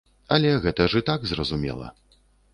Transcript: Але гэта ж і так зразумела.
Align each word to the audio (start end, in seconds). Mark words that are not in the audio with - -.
Але 0.37 0.53
гэта 0.63 0.87
ж 0.95 1.03
і 1.03 1.05
так 1.11 1.29
зразумела. 1.33 1.93